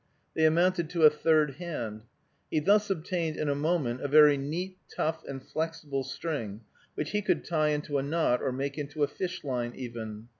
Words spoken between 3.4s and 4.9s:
a moment, a very neat,